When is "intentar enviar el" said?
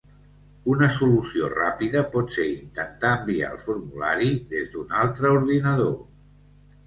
2.53-3.61